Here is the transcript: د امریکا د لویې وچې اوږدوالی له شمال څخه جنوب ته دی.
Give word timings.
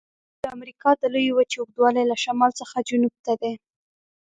د 0.41 0.43
امریکا 0.57 0.89
د 0.97 1.03
لویې 1.13 1.31
وچې 1.35 1.57
اوږدوالی 1.59 2.03
له 2.11 2.15
شمال 2.23 2.51
څخه 2.59 2.85
جنوب 2.87 3.13
ته 3.25 3.33
دی. 3.41 3.53